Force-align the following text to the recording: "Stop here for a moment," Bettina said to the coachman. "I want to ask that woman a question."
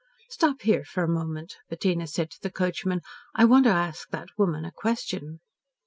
"Stop 0.29 0.63
here 0.63 0.83
for 0.83 1.03
a 1.03 1.07
moment," 1.07 1.57
Bettina 1.69 2.07
said 2.07 2.31
to 2.31 2.41
the 2.41 2.49
coachman. 2.49 3.01
"I 3.35 3.45
want 3.45 3.65
to 3.65 3.69
ask 3.69 4.09
that 4.09 4.29
woman 4.35 4.65
a 4.65 4.71
question." 4.71 5.41